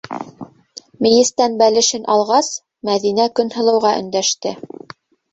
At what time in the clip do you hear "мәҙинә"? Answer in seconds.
2.89-3.27